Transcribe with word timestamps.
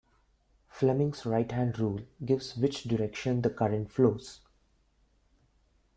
Fleming's 0.67 1.27
right-hand 1.27 1.77
rule 1.77 1.99
gives 2.25 2.57
which 2.57 2.85
direction 2.85 3.43
the 3.43 3.51
current 3.51 3.91
flows. 3.91 4.41